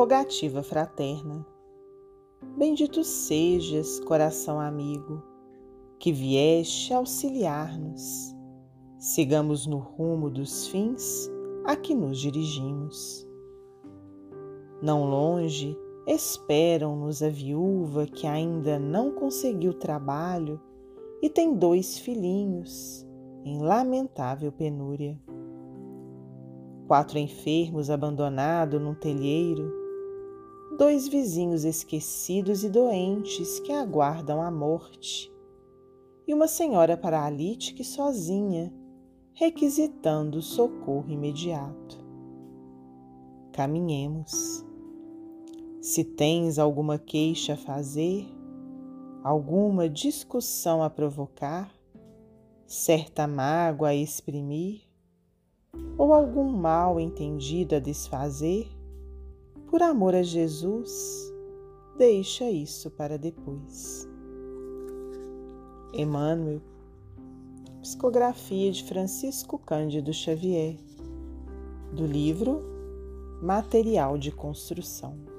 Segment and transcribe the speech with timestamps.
[0.00, 1.46] Rogativa fraterna.
[2.56, 5.22] Bendito sejas, coração amigo,
[5.98, 8.34] que vieste auxiliar-nos.
[8.98, 11.30] Sigamos no rumo dos fins
[11.66, 13.28] a que nos dirigimos.
[14.80, 15.76] Não longe
[16.06, 20.58] esperam-nos a viúva que ainda não conseguiu trabalho
[21.20, 23.06] e tem dois filhinhos
[23.44, 25.20] em lamentável penúria.
[26.88, 29.78] Quatro enfermos abandonados num telheiro,
[30.80, 35.30] dois vizinhos esquecidos e doentes que aguardam a morte,
[36.26, 38.72] e uma senhora paralítica e sozinha,
[39.34, 42.02] requisitando socorro imediato.
[43.52, 44.64] Caminhemos.
[45.82, 48.26] Se tens alguma queixa a fazer,
[49.22, 51.70] alguma discussão a provocar,
[52.66, 54.80] certa mágoa a exprimir,
[55.98, 58.79] ou algum mal entendido a desfazer,
[59.70, 61.32] por amor a Jesus,
[61.96, 64.04] deixa isso para depois.
[65.94, 66.60] Emmanuel,
[67.80, 70.76] psicografia de Francisco Cândido Xavier,
[71.94, 72.60] do livro
[73.40, 75.29] Material de Construção.